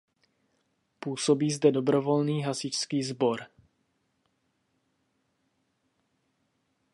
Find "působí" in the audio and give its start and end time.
0.99-1.51